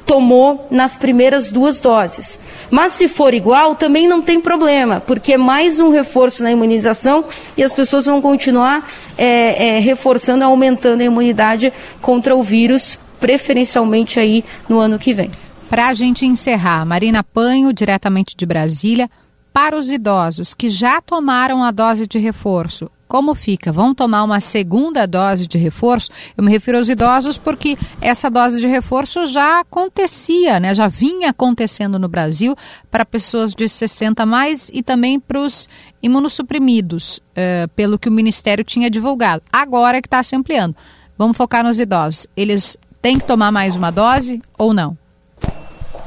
tomou 0.05 0.67
nas 0.69 0.97
primeiras 0.97 1.49
duas 1.49 1.79
doses. 1.79 2.37
Mas 2.69 2.91
se 2.91 3.07
for 3.07 3.33
igual, 3.33 3.75
também 3.75 4.05
não 4.05 4.21
tem 4.21 4.41
problema, 4.41 4.99
porque 4.99 5.33
é 5.33 5.37
mais 5.37 5.79
um 5.79 5.91
reforço 5.91 6.43
na 6.43 6.51
imunização 6.51 7.23
e 7.55 7.63
as 7.63 7.71
pessoas 7.71 8.07
vão 8.07 8.21
continuar 8.21 8.85
é, 9.17 9.77
é, 9.77 9.79
reforçando, 9.79 10.43
aumentando 10.43 10.99
a 10.99 11.05
imunidade 11.05 11.71
contra 12.01 12.35
o 12.35 12.43
vírus, 12.43 12.99
preferencialmente 13.21 14.19
aí 14.19 14.43
no 14.67 14.79
ano 14.79 14.99
que 14.99 15.13
vem. 15.13 15.31
Para 15.69 15.89
a 15.89 15.93
gente 15.93 16.25
encerrar, 16.25 16.83
Marina 16.83 17.23
Panho, 17.23 17.71
diretamente 17.71 18.35
de 18.35 18.43
Brasília, 18.43 19.07
para 19.53 19.77
os 19.77 19.91
idosos 19.91 20.55
que 20.55 20.67
já 20.67 20.99
tomaram 20.99 21.63
a 21.63 21.69
dose 21.69 22.07
de 22.07 22.17
reforço, 22.17 22.89
como 23.07 23.35
fica? 23.35 23.71
Vão 23.71 23.93
tomar 23.93 24.23
uma 24.23 24.39
segunda 24.39 25.05
dose 25.05 25.47
de 25.47 25.57
reforço? 25.57 26.09
Eu 26.35 26.43
me 26.43 26.51
refiro 26.51 26.77
aos 26.77 26.89
idosos 26.89 27.37
porque 27.37 27.77
essa 28.01 28.29
dose 28.29 28.59
de 28.59 28.67
reforço 28.67 29.27
já 29.27 29.59
acontecia, 29.59 30.59
né? 30.59 30.73
Já 30.73 30.87
vinha 30.87 31.29
acontecendo 31.29 31.99
no 31.99 32.07
Brasil 32.07 32.55
para 32.89 33.05
pessoas 33.05 33.53
de 33.53 33.69
60 33.69 34.25
mais 34.25 34.69
e 34.73 34.81
também 34.81 35.19
para 35.19 35.39
os 35.39 35.69
imunossuprimidos, 36.01 37.19
eh, 37.35 37.67
pelo 37.75 37.97
que 37.97 38.09
o 38.09 38.11
Ministério 38.11 38.63
tinha 38.63 38.89
divulgado. 38.89 39.43
Agora 39.51 39.97
é 39.97 40.01
que 40.01 40.07
está 40.07 40.21
se 40.23 40.35
ampliando. 40.35 40.75
Vamos 41.17 41.37
focar 41.37 41.63
nos 41.63 41.79
idosos. 41.79 42.27
Eles 42.35 42.75
têm 43.01 43.19
que 43.19 43.25
tomar 43.25 43.51
mais 43.51 43.75
uma 43.75 43.91
dose 43.91 44.41
ou 44.57 44.73
não? 44.73 44.97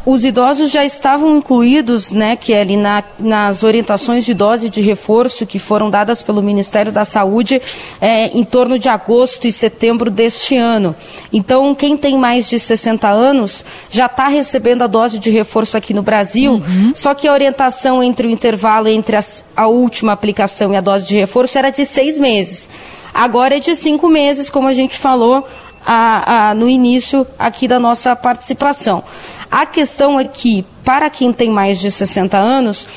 Os 0.04 0.24
idosos 0.24 0.70
já 0.70 0.84
estavam 0.84 1.36
incluídos, 1.36 2.10
né, 2.10 2.34
Kelly, 2.34 2.76
na, 2.76 3.04
nas 3.20 3.62
orientações 3.62 4.24
de 4.24 4.34
dose 4.34 4.68
de 4.68 4.80
reforço 4.80 5.46
que 5.46 5.60
foram 5.60 5.88
dadas 5.88 6.22
pelo 6.22 6.42
Ministério 6.42 6.90
da 6.90 7.04
Saúde 7.04 7.62
é, 8.00 8.26
em 8.36 8.42
torno 8.42 8.78
de 8.78 8.88
agosto 8.88 9.46
e 9.46 9.52
setembro 9.52 10.10
deste 10.10 10.56
ano. 10.56 10.94
Então, 11.32 11.72
quem 11.72 11.96
tem 11.96 12.18
mais 12.18 12.48
de 12.48 12.58
60 12.58 13.08
anos 13.08 13.64
já 13.88 14.06
está 14.06 14.26
recebendo 14.26 14.82
a 14.82 14.88
dose 14.88 15.20
de 15.20 15.30
reforço 15.30 15.76
aqui 15.76 15.94
no 15.94 16.02
Brasil, 16.02 16.54
uhum. 16.54 16.92
só 16.96 17.14
que 17.14 17.28
a 17.28 17.32
orientação 17.32 18.02
entre 18.02 18.26
o 18.26 18.30
intervalo 18.30 18.88
entre 18.88 19.14
as, 19.14 19.44
a 19.56 19.68
última 19.68 20.10
aplicação 20.10 20.72
e 20.72 20.76
a 20.76 20.80
dose 20.80 21.06
de 21.06 21.16
reforço 21.16 21.56
era 21.58 21.70
de 21.70 21.86
seis 21.86 22.18
meses. 22.18 22.68
Agora 23.14 23.56
é 23.56 23.60
de 23.60 23.76
cinco 23.76 24.08
meses, 24.08 24.50
como 24.50 24.66
a 24.66 24.72
gente 24.72 24.98
falou 24.98 25.46
a, 25.84 26.50
a, 26.50 26.54
no 26.54 26.68
início 26.68 27.26
aqui 27.38 27.68
da 27.68 27.78
nossa 27.78 28.16
participação. 28.16 29.04
A 29.52 29.66
questão 29.66 30.18
é 30.18 30.24
que, 30.24 30.64
para 30.82 31.10
quem 31.10 31.30
tem 31.30 31.50
mais 31.50 31.78
de 31.78 31.90
60 31.90 32.38
anos, 32.38 32.88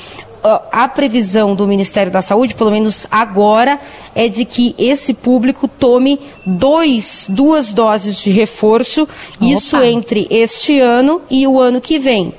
a 0.71 0.87
previsão 0.87 1.53
do 1.53 1.67
Ministério 1.67 2.09
da 2.09 2.21
Saúde, 2.21 2.55
pelo 2.55 2.71
menos 2.71 3.05
agora, 3.11 3.77
é 4.15 4.29
de 4.29 4.45
que 4.45 4.73
esse 4.77 5.13
público 5.13 5.67
tome 5.67 6.17
dois, 6.45 7.27
duas 7.29 7.73
doses 7.73 8.15
de 8.15 8.31
reforço, 8.31 9.01
Opa. 9.01 9.09
isso 9.41 9.75
entre 9.81 10.27
este 10.29 10.79
ano 10.79 11.21
e 11.29 11.45
o 11.45 11.59
ano 11.59 11.81
que 11.81 11.99
vem. 11.99 12.33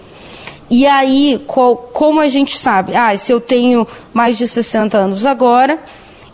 E 0.71 0.87
aí, 0.87 1.43
qual, 1.47 1.77
como 1.77 2.19
a 2.19 2.29
gente 2.29 2.57
sabe? 2.57 2.97
Ah, 2.97 3.15
se 3.19 3.31
eu 3.31 3.39
tenho 3.39 3.87
mais 4.15 4.39
de 4.39 4.49
60 4.49 4.97
anos 4.97 5.27
agora, 5.27 5.79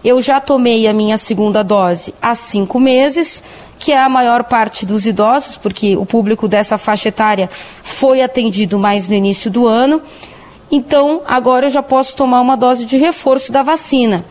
eu 0.04 0.22
já 0.22 0.40
tomei 0.40 0.86
a 0.86 0.92
minha 0.92 1.18
segunda 1.18 1.64
dose 1.64 2.14
há 2.22 2.34
cinco 2.36 2.78
meses, 2.78 3.42
que 3.82 3.90
é 3.90 4.00
a 4.00 4.08
maior 4.08 4.44
parte 4.44 4.86
dos 4.86 5.06
idosos, 5.06 5.56
porque 5.56 5.96
o 5.96 6.06
público 6.06 6.46
dessa 6.46 6.78
faixa 6.78 7.08
etária 7.08 7.50
foi 7.82 8.22
atendido 8.22 8.78
mais 8.78 9.08
no 9.08 9.14
início 9.16 9.50
do 9.50 9.66
ano. 9.66 10.00
Então, 10.70 11.22
agora 11.26 11.66
eu 11.66 11.70
já 11.70 11.82
posso 11.82 12.14
tomar 12.14 12.40
uma 12.40 12.56
dose 12.56 12.84
de 12.84 12.96
reforço 12.96 13.50
da 13.50 13.64
vacina. 13.64 14.24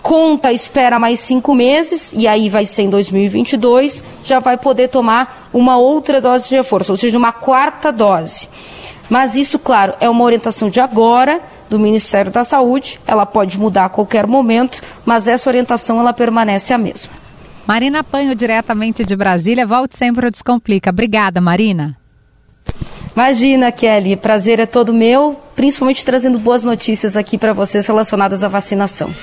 Conta, 0.00 0.50
espera 0.50 0.98
mais 0.98 1.20
cinco 1.20 1.54
meses, 1.54 2.14
e 2.16 2.26
aí 2.26 2.48
vai 2.48 2.64
ser 2.64 2.84
em 2.84 2.88
2022, 2.88 4.02
já 4.24 4.40
vai 4.40 4.56
poder 4.56 4.88
tomar 4.88 5.50
uma 5.52 5.76
outra 5.76 6.18
dose 6.18 6.48
de 6.48 6.54
reforço, 6.54 6.92
ou 6.92 6.96
seja, 6.96 7.18
uma 7.18 7.30
quarta 7.30 7.92
dose. 7.92 8.48
Mas 9.10 9.36
isso, 9.36 9.58
claro, 9.58 9.92
é 10.00 10.08
uma 10.08 10.24
orientação 10.24 10.70
de 10.70 10.80
agora 10.80 11.42
do 11.68 11.78
Ministério 11.78 12.32
da 12.32 12.42
Saúde, 12.42 12.98
ela 13.06 13.26
pode 13.26 13.58
mudar 13.58 13.84
a 13.84 13.90
qualquer 13.90 14.26
momento, 14.26 14.82
mas 15.04 15.28
essa 15.28 15.50
orientação 15.50 16.00
ela 16.00 16.14
permanece 16.14 16.72
a 16.72 16.78
mesma. 16.78 17.21
Marina 17.66 18.02
Panho, 18.02 18.34
diretamente 18.34 19.04
de 19.04 19.14
Brasília. 19.14 19.66
Volte 19.66 19.96
sempre 19.96 20.26
ao 20.26 20.30
Descomplica. 20.30 20.90
Obrigada, 20.90 21.40
Marina. 21.40 21.96
Imagina, 23.14 23.70
Kelly. 23.70 24.16
Prazer 24.16 24.58
é 24.58 24.66
todo 24.66 24.92
meu, 24.92 25.40
principalmente 25.54 26.04
trazendo 26.04 26.38
boas 26.38 26.64
notícias 26.64 27.16
aqui 27.16 27.36
para 27.36 27.52
vocês 27.52 27.86
relacionadas 27.86 28.42
à 28.42 28.48
vacinação. 28.48 29.14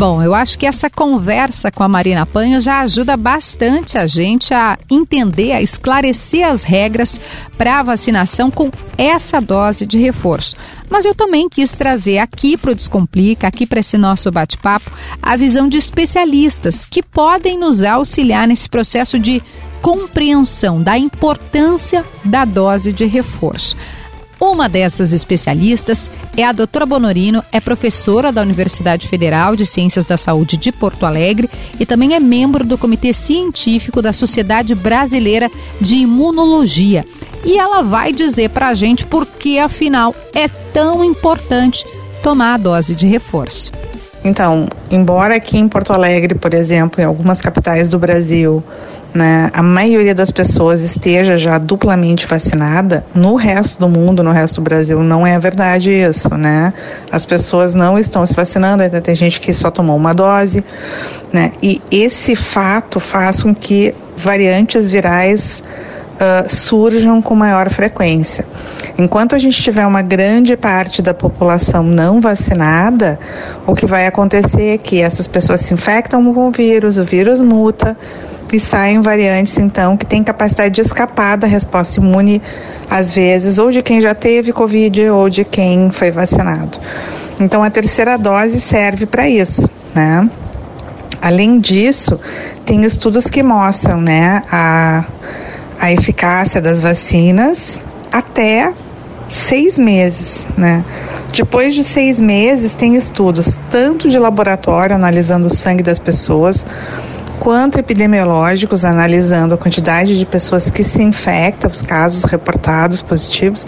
Bom, 0.00 0.22
eu 0.22 0.34
acho 0.34 0.58
que 0.58 0.64
essa 0.64 0.88
conversa 0.88 1.70
com 1.70 1.82
a 1.82 1.88
Marina 1.88 2.24
Panho 2.24 2.58
já 2.58 2.80
ajuda 2.80 3.18
bastante 3.18 3.98
a 3.98 4.06
gente 4.06 4.54
a 4.54 4.78
entender, 4.90 5.52
a 5.52 5.60
esclarecer 5.60 6.42
as 6.48 6.62
regras 6.62 7.20
para 7.58 7.78
a 7.78 7.82
vacinação 7.82 8.50
com 8.50 8.70
essa 8.96 9.42
dose 9.42 9.84
de 9.84 9.98
reforço. 9.98 10.56
Mas 10.88 11.04
eu 11.04 11.14
também 11.14 11.50
quis 11.50 11.72
trazer 11.72 12.16
aqui 12.16 12.56
para 12.56 12.70
o 12.70 12.74
Descomplica, 12.74 13.46
aqui 13.46 13.66
para 13.66 13.80
esse 13.80 13.98
nosso 13.98 14.30
bate-papo, 14.30 14.90
a 15.20 15.36
visão 15.36 15.68
de 15.68 15.76
especialistas 15.76 16.86
que 16.86 17.02
podem 17.02 17.58
nos 17.58 17.84
auxiliar 17.84 18.48
nesse 18.48 18.70
processo 18.70 19.18
de 19.18 19.42
compreensão 19.82 20.82
da 20.82 20.96
importância 20.96 22.02
da 22.24 22.46
dose 22.46 22.90
de 22.90 23.04
reforço. 23.04 23.76
Uma 24.40 24.70
dessas 24.70 25.12
especialistas 25.12 26.08
é 26.34 26.44
a 26.44 26.52
doutora 26.52 26.86
Bonorino, 26.86 27.44
é 27.52 27.60
professora 27.60 28.32
da 28.32 28.40
Universidade 28.40 29.06
Federal 29.06 29.54
de 29.54 29.66
Ciências 29.66 30.06
da 30.06 30.16
Saúde 30.16 30.56
de 30.56 30.72
Porto 30.72 31.04
Alegre 31.04 31.50
e 31.78 31.84
também 31.84 32.14
é 32.14 32.20
membro 32.20 32.64
do 32.64 32.78
Comitê 32.78 33.12
Científico 33.12 34.00
da 34.00 34.14
Sociedade 34.14 34.74
Brasileira 34.74 35.50
de 35.78 35.96
Imunologia. 35.96 37.04
E 37.44 37.58
ela 37.58 37.82
vai 37.82 38.14
dizer 38.14 38.48
para 38.48 38.68
a 38.68 38.74
gente 38.74 39.04
por 39.04 39.26
que, 39.26 39.58
afinal, 39.58 40.14
é 40.34 40.48
tão 40.48 41.04
importante 41.04 41.84
tomar 42.22 42.54
a 42.54 42.58
dose 42.58 42.94
de 42.94 43.06
reforço. 43.06 43.70
Então, 44.24 44.68
embora 44.90 45.36
aqui 45.36 45.58
em 45.58 45.68
Porto 45.68 45.92
Alegre, 45.92 46.34
por 46.34 46.52
exemplo, 46.52 47.00
em 47.00 47.04
algumas 47.04 47.40
capitais 47.40 47.88
do 47.88 47.98
Brasil, 47.98 48.62
né, 49.12 49.50
a 49.52 49.62
maioria 49.62 50.14
das 50.14 50.30
pessoas 50.30 50.82
esteja 50.82 51.36
já 51.36 51.58
duplamente 51.58 52.26
vacinada, 52.26 53.04
no 53.14 53.34
resto 53.34 53.80
do 53.80 53.88
mundo, 53.88 54.22
no 54.22 54.30
resto 54.30 54.56
do 54.56 54.64
Brasil, 54.64 55.02
não 55.02 55.26
é 55.26 55.38
verdade 55.38 55.90
isso, 55.90 56.34
né? 56.36 56.72
As 57.10 57.24
pessoas 57.24 57.74
não 57.74 57.98
estão 57.98 58.24
se 58.24 58.34
vacinando, 58.34 58.82
ainda 58.82 59.00
tem 59.00 59.14
gente 59.14 59.40
que 59.40 59.52
só 59.52 59.70
tomou 59.70 59.96
uma 59.96 60.14
dose, 60.14 60.64
né? 61.32 61.52
E 61.62 61.82
esse 61.90 62.36
fato 62.36 63.00
faz 63.00 63.42
com 63.42 63.54
que 63.54 63.94
variantes 64.16 64.88
virais 64.88 65.64
uh, 66.20 66.48
surjam 66.48 67.20
com 67.22 67.34
maior 67.34 67.70
frequência. 67.70 68.46
Enquanto 68.98 69.34
a 69.34 69.38
gente 69.38 69.60
tiver 69.60 69.86
uma 69.86 70.02
grande 70.02 70.56
parte 70.56 71.00
da 71.00 71.14
população 71.14 71.82
não 71.82 72.20
vacinada, 72.20 73.18
o 73.66 73.74
que 73.74 73.86
vai 73.86 74.06
acontecer 74.06 74.74
é 74.74 74.78
que 74.78 75.00
essas 75.00 75.26
pessoas 75.26 75.62
se 75.62 75.72
infectam 75.72 76.32
com 76.32 76.48
o 76.48 76.50
vírus, 76.52 76.98
o 76.98 77.04
vírus 77.04 77.40
muta, 77.40 77.96
e 78.52 78.60
saem 78.60 79.00
variantes, 79.00 79.58
então, 79.58 79.96
que 79.96 80.04
têm 80.04 80.22
capacidade 80.22 80.74
de 80.74 80.80
escapar 80.80 81.36
da 81.36 81.46
resposta 81.46 82.00
imune, 82.00 82.42
às 82.88 83.12
vezes, 83.12 83.58
ou 83.58 83.70
de 83.70 83.82
quem 83.82 84.00
já 84.00 84.14
teve 84.14 84.52
Covid 84.52 85.08
ou 85.10 85.28
de 85.28 85.44
quem 85.44 85.90
foi 85.90 86.10
vacinado. 86.10 86.78
Então, 87.40 87.62
a 87.62 87.70
terceira 87.70 88.16
dose 88.16 88.60
serve 88.60 89.06
para 89.06 89.28
isso, 89.28 89.68
né? 89.94 90.28
Além 91.22 91.60
disso, 91.60 92.18
tem 92.64 92.82
estudos 92.82 93.28
que 93.28 93.42
mostram, 93.42 94.00
né, 94.00 94.42
a, 94.50 95.04
a 95.78 95.92
eficácia 95.92 96.60
das 96.60 96.80
vacinas 96.80 97.80
até 98.10 98.72
seis 99.28 99.78
meses, 99.78 100.48
né? 100.56 100.84
Depois 101.32 101.74
de 101.74 101.84
seis 101.84 102.20
meses, 102.20 102.74
tem 102.74 102.96
estudos 102.96 103.58
tanto 103.70 104.10
de 104.10 104.18
laboratório 104.18 104.96
analisando 104.96 105.46
o 105.46 105.50
sangue 105.50 105.82
das 105.82 105.98
pessoas, 105.98 106.66
quanto 107.40 107.78
epidemiológicos, 107.78 108.84
analisando 108.84 109.54
a 109.54 109.58
quantidade 109.58 110.18
de 110.18 110.26
pessoas 110.26 110.70
que 110.70 110.84
se 110.84 111.02
infectam, 111.02 111.70
os 111.70 111.80
casos 111.80 112.24
reportados 112.24 113.00
positivos, 113.00 113.66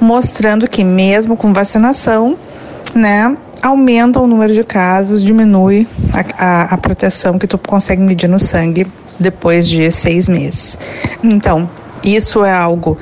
mostrando 0.00 0.68
que 0.68 0.82
mesmo 0.82 1.36
com 1.36 1.52
vacinação, 1.52 2.36
né, 2.92 3.34
aumenta 3.62 4.20
o 4.20 4.26
número 4.26 4.52
de 4.52 4.64
casos, 4.64 5.22
diminui 5.22 5.86
a, 6.12 6.44
a, 6.44 6.62
a 6.74 6.76
proteção 6.76 7.38
que 7.38 7.46
tu 7.46 7.56
consegue 7.56 8.02
medir 8.02 8.28
no 8.28 8.40
sangue 8.40 8.86
depois 9.18 9.68
de 9.68 9.90
seis 9.92 10.28
meses. 10.28 10.76
Então, 11.22 11.70
isso 12.02 12.44
é 12.44 12.52
algo 12.52 12.98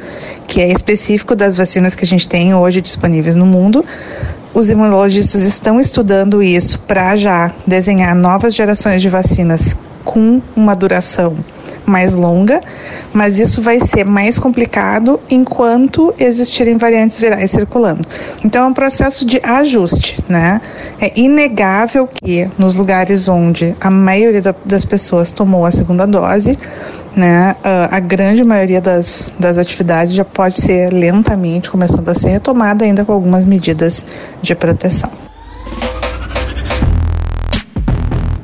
que 0.47 0.61
é 0.61 0.71
específico 0.71 1.35
das 1.35 1.57
vacinas 1.57 1.97
que 1.97 2.05
a 2.05 2.07
gente 2.07 2.29
tem 2.29 2.55
hoje 2.55 2.83
disponíveis 2.83 3.35
no 3.35 3.47
mundo. 3.47 3.83
Os 4.53 4.69
imunologistas 4.69 5.41
estão 5.43 5.81
estudando 5.81 6.43
isso 6.43 6.79
para 6.81 7.17
já 7.17 7.51
desenhar 7.67 8.15
novas 8.15 8.55
gerações 8.55 9.01
de 9.01 9.09
vacinas 9.09 9.75
com 10.05 10.41
uma 10.57 10.75
duração 10.75 11.37
mais 11.85 12.15
longa, 12.15 12.61
mas 13.13 13.39
isso 13.39 13.61
vai 13.61 13.81
ser 13.81 14.05
mais 14.05 14.39
complicado 14.39 15.21
enquanto 15.29 16.15
existirem 16.19 16.77
variantes 16.77 17.19
virais 17.19 17.51
circulando. 17.51 18.07
Então 18.45 18.65
é 18.65 18.67
um 18.67 18.75
processo 18.75 19.27
de 19.27 19.41
ajuste, 19.43 20.23
né? 20.29 20.61
É 21.01 21.19
inegável 21.19 22.07
que 22.07 22.49
nos 22.59 22.75
lugares 22.75 23.29
onde 23.29 23.77
a 23.81 23.91
maioria 23.91 24.43
das 24.65 24.85
pessoas 24.85 25.33
tomou 25.33 25.67
a 25.67 25.71
segunda 25.71 26.07
dose, 26.07 26.59
né, 27.15 27.55
a 27.91 28.01
grande 28.01 28.43
maioria 28.43 28.81
das, 28.81 29.33
das 29.39 29.59
atividades 29.59 30.15
já 30.15 30.25
pode 30.25 30.59
ser 30.59 30.91
lentamente 30.91 31.71
começando 31.71 32.09
a 32.09 32.15
ser 32.15 32.31
retomada, 32.31 32.87
ainda 32.87 33.05
com 33.05 33.13
algumas 33.13 33.45
medidas 33.45 34.07
de 34.41 34.55
proteção. 34.55 35.22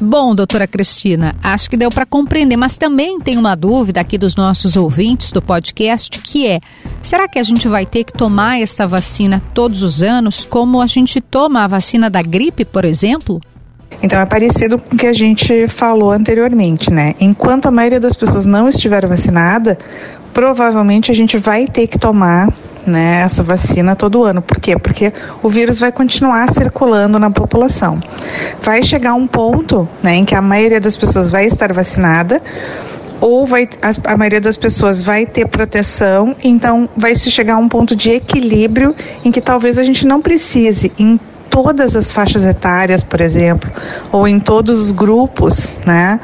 Bom, 0.08 0.34
doutora 0.34 0.66
Cristina, 0.66 1.36
acho 1.42 1.68
que 1.68 1.76
deu 1.76 1.90
para 1.90 2.06
compreender, 2.06 2.56
mas 2.56 2.78
também 2.78 3.20
tem 3.20 3.36
uma 3.36 3.54
dúvida 3.54 4.00
aqui 4.00 4.16
dos 4.16 4.34
nossos 4.34 4.74
ouvintes 4.74 5.30
do 5.30 5.42
podcast, 5.42 6.18
que 6.20 6.46
é: 6.46 6.60
será 7.02 7.28
que 7.28 7.38
a 7.38 7.42
gente 7.42 7.68
vai 7.68 7.84
ter 7.84 8.04
que 8.04 8.14
tomar 8.14 8.58
essa 8.58 8.86
vacina 8.86 9.42
todos 9.52 9.82
os 9.82 10.02
anos, 10.02 10.46
como 10.46 10.80
a 10.80 10.86
gente 10.86 11.20
toma 11.20 11.62
a 11.62 11.66
vacina 11.66 12.08
da 12.08 12.22
gripe, 12.22 12.64
por 12.64 12.86
exemplo? 12.86 13.38
Então 14.02 14.18
é 14.18 14.24
parecido 14.24 14.78
com 14.78 14.94
o 14.94 14.98
que 14.98 15.06
a 15.06 15.12
gente 15.12 15.68
falou 15.68 16.10
anteriormente, 16.10 16.90
né? 16.90 17.14
Enquanto 17.20 17.66
a 17.66 17.70
maioria 17.70 18.00
das 18.00 18.16
pessoas 18.16 18.46
não 18.46 18.66
estiver 18.66 19.06
vacinada, 19.06 19.76
provavelmente 20.32 21.10
a 21.10 21.14
gente 21.14 21.36
vai 21.36 21.66
ter 21.66 21.86
que 21.86 21.98
tomar 21.98 22.50
né, 22.88 23.20
essa 23.24 23.42
vacina 23.42 23.94
todo 23.94 24.24
ano. 24.24 24.42
Por 24.42 24.58
quê? 24.58 24.76
Porque 24.78 25.12
o 25.42 25.48
vírus 25.48 25.78
vai 25.78 25.92
continuar 25.92 26.50
circulando 26.52 27.18
na 27.18 27.30
população. 27.30 28.00
Vai 28.62 28.82
chegar 28.82 29.14
um 29.14 29.26
ponto 29.26 29.88
né, 30.02 30.14
em 30.14 30.24
que 30.24 30.34
a 30.34 30.42
maioria 30.42 30.80
das 30.80 30.96
pessoas 30.96 31.30
vai 31.30 31.46
estar 31.46 31.72
vacinada 31.72 32.42
ou 33.20 33.46
vai, 33.46 33.68
a, 34.04 34.16
maioria 34.16 34.40
das 34.40 34.56
pessoas 34.56 35.02
vai 35.02 35.26
ter 35.26 35.46
proteção, 35.48 36.36
então 36.42 36.88
vai 36.96 37.14
se 37.14 37.30
chegar 37.30 37.54
a 37.54 37.58
um 37.58 37.68
ponto 37.68 37.96
de 37.96 38.10
equilíbrio 38.10 38.94
em 39.24 39.30
que 39.32 39.40
talvez 39.40 39.78
a 39.78 39.82
gente 39.82 40.06
não 40.06 40.20
precise, 40.20 40.92
em 40.98 41.18
todas 41.50 41.96
as 41.96 42.12
faixas 42.12 42.44
etárias, 42.44 43.02
por 43.02 43.20
exemplo, 43.20 43.70
ou 44.12 44.28
em 44.28 44.38
todos 44.38 44.78
os 44.78 44.92
grupos, 44.92 45.80
né? 45.84 46.20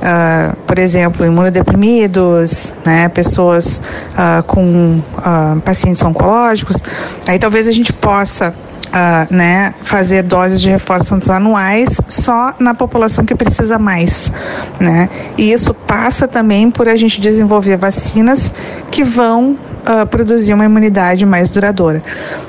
Uh, 0.00 0.56
por 0.66 0.78
exemplo, 0.78 1.26
imunodeprimidos, 1.26 2.74
né, 2.86 3.08
pessoas 3.10 3.82
uh, 4.14 4.42
com 4.44 5.02
uh, 5.18 5.60
pacientes 5.60 6.02
oncológicos, 6.02 6.82
aí 7.26 7.38
talvez 7.38 7.68
a 7.68 7.72
gente 7.72 7.92
possa 7.92 8.54
Uh, 8.90 9.32
né, 9.32 9.72
fazer 9.84 10.20
doses 10.24 10.60
de 10.60 10.68
reforço 10.68 11.16
anuais 11.30 12.00
só 12.08 12.52
na 12.58 12.74
população 12.74 13.24
que 13.24 13.36
precisa 13.36 13.78
mais, 13.78 14.32
né? 14.80 15.08
E 15.38 15.52
isso 15.52 15.72
passa 15.72 16.26
também 16.26 16.72
por 16.72 16.88
a 16.88 16.96
gente 16.96 17.20
desenvolver 17.20 17.76
vacinas 17.76 18.52
que 18.90 19.04
vão 19.04 19.56
uh, 19.86 20.04
produzir 20.08 20.54
uma 20.54 20.64
imunidade 20.64 21.24
mais 21.24 21.52
duradoura. 21.52 22.02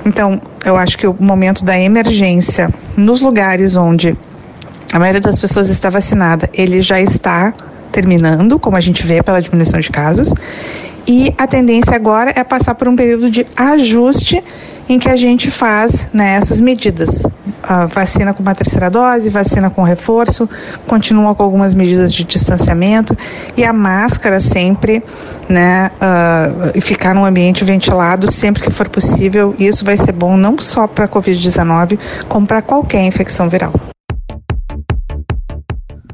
Então, 0.03 0.41
eu 0.65 0.75
acho 0.75 0.97
que 0.97 1.05
o 1.05 1.15
momento 1.19 1.63
da 1.63 1.79
emergência 1.79 2.73
nos 2.97 3.21
lugares 3.21 3.75
onde 3.75 4.17
a 4.91 4.99
maioria 4.99 5.21
das 5.21 5.39
pessoas 5.39 5.69
está 5.69 5.89
vacinada, 5.89 6.49
ele 6.53 6.81
já 6.81 6.99
está 6.99 7.53
terminando, 7.91 8.59
como 8.59 8.77
a 8.77 8.81
gente 8.81 9.05
vê 9.05 9.21
pela 9.21 9.41
diminuição 9.41 9.79
de 9.79 9.89
casos. 9.89 10.33
E 11.07 11.33
a 11.37 11.47
tendência 11.47 11.95
agora 11.95 12.31
é 12.35 12.43
passar 12.43 12.75
por 12.75 12.87
um 12.87 12.95
período 12.95 13.29
de 13.29 13.45
ajuste 13.55 14.43
em 14.87 14.99
que 14.99 15.09
a 15.09 15.15
gente 15.15 15.49
faz 15.49 16.09
né, 16.13 16.33
essas 16.33 16.59
medidas. 16.59 17.25
A 17.63 17.85
vacina 17.85 18.33
com 18.33 18.41
uma 18.41 18.53
terceira 18.53 18.89
dose, 18.89 19.29
vacina 19.29 19.69
com 19.69 19.83
reforço, 19.83 20.49
continua 20.87 21.33
com 21.33 21.43
algumas 21.43 21.73
medidas 21.73 22.13
de 22.13 22.23
distanciamento 22.23 23.17
e 23.55 23.63
a 23.63 23.71
máscara 23.71 24.39
sempre, 24.39 25.03
né, 25.47 25.91
uh, 25.95 26.81
ficar 26.81 27.15
num 27.15 27.23
ambiente 27.23 27.63
ventilado 27.63 28.29
sempre 28.29 28.63
que 28.63 28.71
for 28.71 28.89
possível. 28.89 29.55
Isso 29.57 29.85
vai 29.85 29.95
ser 29.95 30.11
bom 30.11 30.35
não 30.35 30.57
só 30.59 30.87
para 30.87 31.05
a 31.05 31.07
Covid-19, 31.07 31.97
como 32.27 32.45
para 32.45 32.61
qualquer 32.61 33.03
infecção 33.05 33.47
viral. 33.47 33.73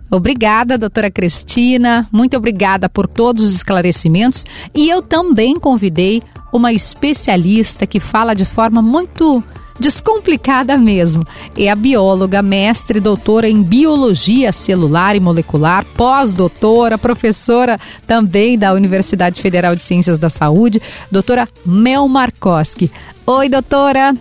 Obrigada, 0.10 0.78
doutora 0.78 1.12
Cristina. 1.12 2.08
Muito 2.12 2.38
obrigada 2.38 2.88
por 2.88 3.08
todos 3.08 3.44
os 3.44 3.56
esclarecimentos. 3.56 4.46
E 4.74 4.90
eu 4.90 5.02
também 5.02 5.60
convidei 5.60 6.22
uma 6.52 6.72
especialista 6.72 7.86
que 7.86 8.00
fala 8.00 8.34
de 8.34 8.46
forma 8.46 8.82
muito 8.82 9.44
descomplicada 9.80 10.78
mesmo. 10.78 11.24
É 11.58 11.70
a 11.70 11.76
bióloga, 11.76 12.42
mestre 12.42 13.00
doutora 13.00 13.48
em 13.50 13.62
biologia 13.62 14.52
celular 14.52 15.16
e 15.16 15.20
molecular, 15.20 15.86
pós-doutora, 15.96 16.98
professora 16.98 17.80
também 18.06 18.58
da 18.58 18.74
Universidade 18.74 19.42
Federal 19.42 19.76
de 19.76 19.82
Ciências 19.82 20.20
da 20.20 20.30
Saúde, 20.30 20.82
doutora 21.12 21.48
Mel 21.66 22.08
Markoski. 22.08 22.92
Oi, 23.26 23.50
doutora. 23.50 24.16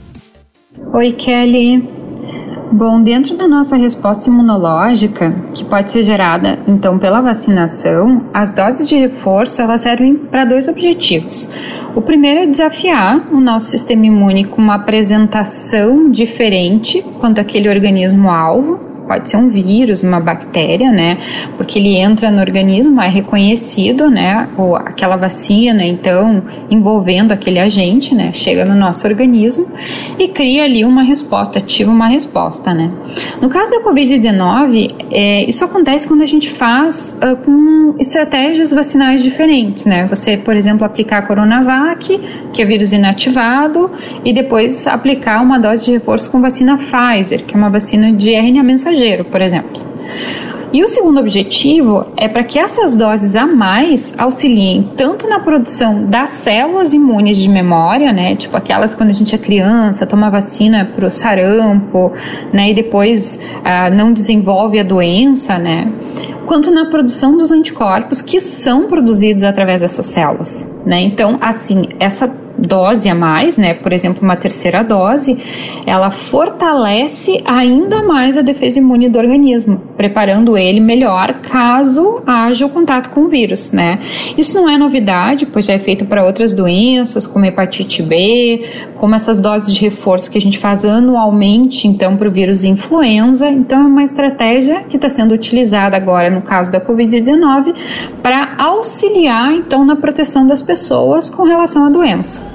Oi, 0.92 1.12
Kelly. 1.12 2.05
Bom, 2.72 3.00
dentro 3.00 3.36
da 3.36 3.46
nossa 3.46 3.76
resposta 3.76 4.28
imunológica, 4.28 5.32
que 5.54 5.64
pode 5.64 5.90
ser 5.90 6.02
gerada 6.02 6.58
então 6.66 6.98
pela 6.98 7.20
vacinação, 7.20 8.24
as 8.34 8.52
doses 8.52 8.88
de 8.88 8.96
reforço 8.96 9.62
elas 9.62 9.82
servem 9.82 10.16
para 10.16 10.44
dois 10.44 10.66
objetivos. 10.66 11.48
O 11.94 12.02
primeiro 12.02 12.40
é 12.40 12.46
desafiar 12.46 13.32
o 13.32 13.40
nosso 13.40 13.66
sistema 13.66 14.06
imune 14.06 14.44
com 14.44 14.60
uma 14.60 14.74
apresentação 14.74 16.10
diferente 16.10 17.02
quanto 17.20 17.40
aquele 17.40 17.68
organismo 17.68 18.28
alvo, 18.28 18.85
pode 19.06 19.30
ser 19.30 19.36
um 19.36 19.48
vírus, 19.48 20.02
uma 20.02 20.20
bactéria, 20.20 20.90
né? 20.90 21.18
Porque 21.56 21.78
ele 21.78 21.96
entra 21.96 22.30
no 22.30 22.40
organismo, 22.40 23.00
é 23.00 23.08
reconhecido, 23.08 24.10
né? 24.10 24.48
Ou 24.58 24.76
aquela 24.76 25.16
vacina, 25.16 25.84
então, 25.84 26.42
envolvendo 26.70 27.32
aquele 27.32 27.58
agente, 27.58 28.14
né? 28.14 28.30
Chega 28.32 28.64
no 28.64 28.74
nosso 28.74 29.06
organismo 29.06 29.66
e 30.18 30.28
cria 30.28 30.64
ali 30.64 30.84
uma 30.84 31.02
resposta, 31.02 31.58
ativa 31.58 31.90
uma 31.90 32.08
resposta, 32.08 32.74
né? 32.74 32.90
No 33.40 33.48
caso 33.48 33.70
da 33.70 33.80
Covid-19, 33.82 34.94
é, 35.10 35.48
isso 35.48 35.64
acontece 35.64 36.06
quando 36.06 36.22
a 36.22 36.26
gente 36.26 36.50
faz 36.50 37.18
uh, 37.22 37.36
com 37.36 37.94
estratégias 37.98 38.72
vacinais 38.72 39.22
diferentes, 39.22 39.86
né? 39.86 40.06
Você, 40.08 40.36
por 40.36 40.56
exemplo, 40.56 40.84
aplicar 40.84 41.18
a 41.18 41.22
Coronavac, 41.22 42.20
que 42.52 42.60
é 42.60 42.64
vírus 42.64 42.92
inativado, 42.92 43.90
e 44.24 44.32
depois 44.32 44.86
aplicar 44.86 45.40
uma 45.42 45.58
dose 45.58 45.84
de 45.84 45.92
reforço 45.92 46.30
com 46.30 46.40
vacina 46.40 46.76
Pfizer, 46.76 47.44
que 47.44 47.54
é 47.54 47.58
uma 47.58 47.70
vacina 47.70 48.12
de 48.12 48.34
RNA 48.34 48.62
mensageiro 48.62 48.95
mensageiro, 48.96 49.24
por 49.26 49.40
exemplo. 49.40 49.84
E 50.72 50.82
o 50.82 50.88
segundo 50.88 51.20
objetivo 51.20 52.06
é 52.16 52.28
para 52.28 52.42
que 52.42 52.58
essas 52.58 52.96
doses 52.96 53.36
a 53.36 53.46
mais 53.46 54.14
auxiliem 54.18 54.90
tanto 54.96 55.28
na 55.28 55.38
produção 55.38 56.04
das 56.04 56.30
células 56.30 56.92
imunes 56.92 57.36
de 57.38 57.48
memória, 57.48 58.12
né, 58.12 58.34
tipo 58.34 58.56
aquelas 58.56 58.94
quando 58.94 59.10
a 59.10 59.12
gente 59.12 59.34
é 59.34 59.38
criança, 59.38 60.04
toma 60.06 60.28
vacina 60.28 60.84
para 60.84 61.06
o 61.06 61.10
sarampo, 61.10 62.12
né, 62.52 62.70
e 62.70 62.74
depois 62.74 63.40
ah, 63.64 63.88
não 63.88 64.12
desenvolve 64.12 64.78
a 64.78 64.82
doença, 64.82 65.56
né, 65.56 65.90
quanto 66.46 66.70
na 66.70 66.90
produção 66.90 67.38
dos 67.38 67.52
anticorpos 67.52 68.20
que 68.20 68.40
são 68.40 68.86
produzidos 68.86 69.44
através 69.44 69.82
dessas 69.82 70.06
células, 70.06 70.82
né. 70.84 71.00
Então, 71.00 71.38
assim, 71.40 71.84
essa 72.00 72.26
dose 72.58 73.08
a 73.08 73.14
mais, 73.14 73.56
né, 73.56 73.74
por 73.74 73.92
exemplo, 73.92 74.22
uma 74.22 74.36
terceira 74.36 74.82
dose, 74.82 75.38
ela 75.86 76.10
fortalece 76.10 77.42
ainda 77.44 78.02
mais 78.02 78.36
a 78.36 78.42
defesa 78.42 78.78
imune 78.78 79.08
do 79.08 79.18
organismo, 79.18 79.80
preparando 79.96 80.56
ele 80.56 80.80
melhor 80.80 81.40
caso 81.42 82.22
haja 82.26 82.66
o 82.66 82.68
contato 82.68 83.10
com 83.10 83.22
o 83.22 83.28
vírus, 83.28 83.72
né? 83.72 83.98
Isso 84.36 84.56
não 84.60 84.68
é 84.68 84.76
novidade, 84.76 85.46
pois 85.46 85.66
já 85.66 85.74
é 85.74 85.78
feito 85.78 86.04
para 86.04 86.24
outras 86.24 86.52
doenças, 86.52 87.26
como 87.26 87.44
hepatite 87.44 88.02
B, 88.02 88.64
como 88.96 89.14
essas 89.14 89.40
doses 89.40 89.74
de 89.74 89.80
reforço 89.80 90.30
que 90.30 90.38
a 90.38 90.40
gente 90.40 90.58
faz 90.58 90.84
anualmente, 90.84 91.86
então, 91.86 92.16
para 92.16 92.28
o 92.28 92.30
vírus 92.30 92.64
influenza. 92.64 93.48
Então, 93.48 93.82
é 93.82 93.86
uma 93.86 94.02
estratégia 94.02 94.82
que 94.88 94.96
está 94.96 95.08
sendo 95.08 95.34
utilizada 95.34 95.96
agora 95.96 96.30
no 96.30 96.42
caso 96.42 96.70
da 96.70 96.80
Covid-19 96.80 97.74
para 98.22 98.54
auxiliar, 98.58 99.52
então, 99.52 99.84
na 99.84 99.96
proteção 99.96 100.46
das 100.46 100.62
pessoas 100.62 101.30
com 101.30 101.42
relação 101.44 101.86
à 101.86 101.90
doença. 101.90 102.45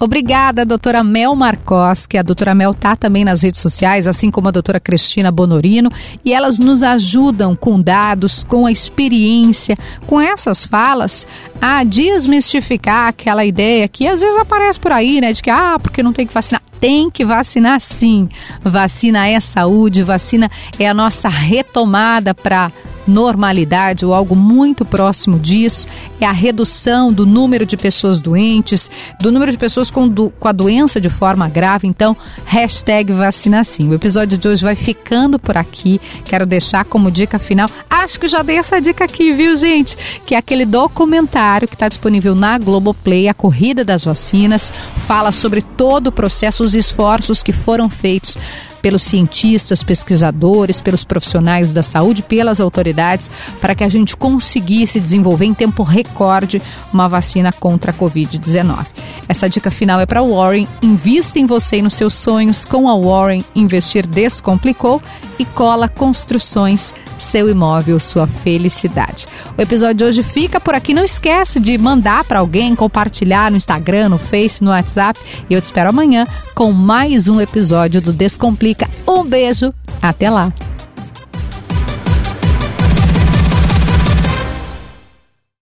Obrigada, 0.00 0.64
doutora 0.64 1.02
Mel 1.02 1.34
Marcos, 1.34 2.06
que 2.06 2.16
a 2.16 2.22
doutora 2.22 2.54
Mel 2.54 2.70
está 2.70 2.94
também 2.94 3.24
nas 3.24 3.42
redes 3.42 3.60
sociais, 3.60 4.06
assim 4.06 4.30
como 4.30 4.46
a 4.46 4.52
doutora 4.52 4.78
Cristina 4.78 5.32
Bonorino, 5.32 5.90
e 6.24 6.32
elas 6.32 6.58
nos 6.58 6.84
ajudam 6.84 7.56
com 7.56 7.80
dados, 7.80 8.44
com 8.44 8.64
a 8.66 8.70
experiência, 8.70 9.76
com 10.06 10.20
essas 10.20 10.64
falas, 10.64 11.26
a 11.60 11.82
desmistificar 11.82 13.08
aquela 13.08 13.44
ideia 13.44 13.88
que 13.88 14.06
às 14.06 14.20
vezes 14.20 14.38
aparece 14.38 14.78
por 14.78 14.92
aí, 14.92 15.20
né, 15.20 15.32
de 15.32 15.42
que, 15.42 15.50
ah, 15.50 15.78
porque 15.82 16.02
não 16.02 16.12
tem 16.12 16.26
que 16.26 16.34
vacinar. 16.34 16.62
Tem 16.80 17.10
que 17.10 17.24
vacinar 17.24 17.80
sim. 17.80 18.28
Vacina 18.62 19.26
é 19.26 19.40
saúde, 19.40 20.04
vacina 20.04 20.48
é 20.78 20.88
a 20.88 20.94
nossa 20.94 21.28
retomada 21.28 22.32
para 22.32 22.70
normalidade 23.08 24.04
ou 24.04 24.14
algo 24.14 24.36
muito 24.36 24.84
próximo 24.84 25.38
disso 25.38 25.86
é 26.20 26.26
a 26.26 26.32
redução 26.32 27.12
do 27.12 27.24
número 27.26 27.64
de 27.64 27.76
pessoas 27.76 28.20
doentes, 28.20 28.90
do 29.20 29.32
número 29.32 29.50
de 29.50 29.58
pessoas 29.58 29.90
com, 29.90 30.08
do, 30.08 30.30
com 30.30 30.48
a 30.48 30.52
doença 30.52 31.00
de 31.00 31.08
forma 31.08 31.48
grave. 31.48 31.86
Então, 31.86 32.16
hashtag 32.44 33.12
vacinasim. 33.12 33.88
O 33.88 33.94
episódio 33.94 34.36
de 34.36 34.46
hoje 34.46 34.62
vai 34.62 34.76
ficando 34.76 35.38
por 35.38 35.56
aqui. 35.56 36.00
Quero 36.24 36.46
deixar 36.46 36.84
como 36.84 37.10
dica 37.10 37.38
final. 37.38 37.68
Acho 37.88 38.20
que 38.20 38.28
já 38.28 38.42
dei 38.42 38.58
essa 38.58 38.80
dica 38.80 39.04
aqui, 39.04 39.32
viu, 39.32 39.56
gente? 39.56 39.96
Que 40.26 40.34
é 40.34 40.38
aquele 40.38 40.64
documentário 40.64 41.68
que 41.68 41.74
está 41.74 41.88
disponível 41.88 42.34
na 42.34 42.58
Globoplay, 42.58 43.28
A 43.28 43.34
Corrida 43.34 43.84
das 43.84 44.04
Vacinas. 44.04 44.72
Fala 45.06 45.32
sobre 45.32 45.62
todo 45.62 46.08
o 46.08 46.12
processo, 46.12 46.64
os 46.64 46.74
esforços 46.74 47.42
que 47.42 47.52
foram 47.52 47.88
feitos 47.88 48.36
pelos 48.80 49.02
cientistas, 49.02 49.82
pesquisadores, 49.82 50.80
pelos 50.80 51.04
profissionais 51.04 51.72
da 51.72 51.82
saúde, 51.82 52.22
pelas 52.22 52.60
autoridades, 52.60 53.30
para 53.60 53.74
que 53.74 53.84
a 53.84 53.88
gente 53.88 54.16
conseguisse 54.16 55.00
desenvolver 55.00 55.46
em 55.46 55.54
tempo 55.54 55.82
recorde 55.82 56.62
uma 56.92 57.08
vacina 57.08 57.52
contra 57.52 57.90
a 57.90 57.94
Covid-19. 57.94 58.86
Essa 59.28 59.48
dica 59.48 59.70
final 59.70 60.00
é 60.00 60.06
para 60.06 60.22
Warren. 60.22 60.66
Invista 60.82 61.38
em 61.38 61.46
você 61.46 61.78
e 61.78 61.82
nos 61.82 61.94
seus 61.94 62.14
sonhos 62.14 62.64
com 62.64 62.88
a 62.88 62.96
Warren. 62.96 63.44
Investir 63.54 64.06
descomplicou 64.06 65.02
e 65.38 65.44
cola 65.44 65.88
construções 65.88 66.94
seu 67.18 67.48
imóvel, 67.48 67.98
sua 67.98 68.26
felicidade. 68.26 69.26
O 69.56 69.60
episódio 69.60 69.94
de 69.94 70.04
hoje 70.04 70.22
fica 70.22 70.60
por 70.60 70.74
aqui. 70.74 70.94
Não 70.94 71.04
esquece 71.04 71.60
de 71.60 71.76
mandar 71.76 72.24
para 72.24 72.38
alguém, 72.38 72.74
compartilhar 72.74 73.50
no 73.50 73.56
Instagram, 73.56 74.08
no 74.08 74.18
Face, 74.18 74.62
no 74.62 74.70
WhatsApp. 74.70 75.18
E 75.48 75.54
eu 75.54 75.60
te 75.60 75.64
espero 75.64 75.90
amanhã 75.90 76.26
com 76.54 76.72
mais 76.72 77.28
um 77.28 77.40
episódio 77.40 78.00
do 78.00 78.12
Descomplica. 78.12 78.88
Um 79.06 79.24
beijo, 79.24 79.72
até 80.02 80.30
lá! 80.30 80.52